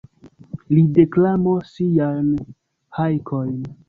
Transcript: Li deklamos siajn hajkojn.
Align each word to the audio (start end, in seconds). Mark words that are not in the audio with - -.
Li 0.77 0.85
deklamos 0.95 1.69
siajn 1.75 2.31
hajkojn. 3.01 3.53